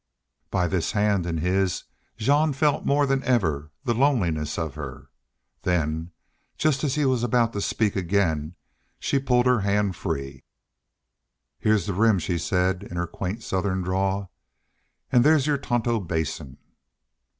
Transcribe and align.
By 0.49 0.67
this 0.67 0.93
hand 0.93 1.27
in 1.27 1.37
his 1.37 1.83
Jean 2.17 2.53
felt 2.53 2.87
more 2.87 3.05
than 3.05 3.21
ever 3.21 3.69
the 3.83 3.93
loneliness 3.93 4.57
of 4.57 4.73
her. 4.73 5.11
Then, 5.61 6.09
just 6.57 6.83
as 6.83 6.95
he 6.95 7.05
was 7.05 7.21
about 7.21 7.53
to 7.53 7.61
speak 7.61 7.95
again, 7.95 8.55
she 8.97 9.19
pulled 9.19 9.45
her 9.45 9.59
hand 9.59 9.95
free. 9.95 10.43
"Heah's 11.59 11.85
the 11.85 11.93
Rim," 11.93 12.17
she 12.17 12.39
said, 12.39 12.81
in 12.81 12.97
her 12.97 13.05
quaint 13.05 13.43
Southern 13.43 13.83
drawl. 13.83 14.31
"An' 15.11 15.21
there's 15.21 15.45
Y'ur 15.45 15.59
Tonto 15.59 15.99
Basin." 15.99 16.57